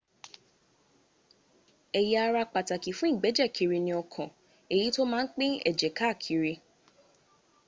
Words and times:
ẹ̀yà 1.99 2.19
ara 2.27 2.43
pàtàkì 2.53 2.91
fún 2.97 3.11
ìgbẹ́jẹ̀ 3.13 3.51
kiri 3.55 3.77
ni 3.85 3.91
ọkàn 4.01 4.29
èyí 4.73 4.87
tó 4.95 5.01
má 5.11 5.19
ń 5.25 5.27
pín 5.35 5.51
ẹ̀jẹ̀ 5.69 5.95
káàkiri 5.97 6.53